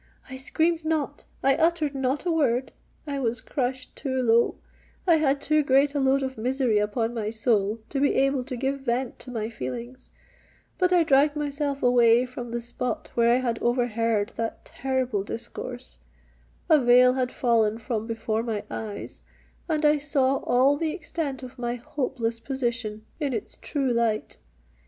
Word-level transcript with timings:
I 0.31 0.35
screamed 0.35 0.83
not,—I 0.83 1.53
uttered 1.57 1.93
not 1.93 2.25
a 2.25 2.31
word: 2.31 2.71
I 3.05 3.19
was 3.19 3.39
crushed 3.39 3.95
too 3.95 4.23
low—I 4.23 5.17
had 5.17 5.39
too 5.39 5.61
great 5.61 5.93
a 5.93 5.99
load 5.99 6.23
of 6.23 6.39
misery 6.39 6.79
upon 6.79 7.13
my 7.13 7.29
soul 7.29 7.77
to 7.89 7.99
be 7.99 8.15
able 8.15 8.43
to 8.45 8.57
give 8.57 8.79
vent 8.79 9.19
to 9.19 9.29
my 9.29 9.47
feelings; 9.51 10.09
but 10.79 10.91
I 10.91 11.03
dragged 11.03 11.35
myself 11.35 11.83
away 11.83 12.25
from 12.25 12.49
the 12.49 12.61
spot 12.61 13.11
where 13.13 13.29
I 13.29 13.35
had 13.41 13.59
overheard 13.61 14.29
that 14.37 14.65
terrible 14.65 15.21
discourse,—a 15.21 16.79
veil 16.79 17.13
had 17.13 17.31
fallen 17.31 17.77
from 17.77 18.07
before 18.07 18.41
my 18.41 18.63
eyes, 18.71 19.21
and 19.69 19.85
I 19.85 19.99
saw 19.99 20.37
all 20.37 20.77
the 20.77 20.93
extent 20.93 21.43
of 21.43 21.59
my 21.59 21.75
hopeless 21.75 22.39
position 22.39 23.05
in 23.19 23.33
its 23.33 23.55
true 23.57 23.93
light. 23.93 24.37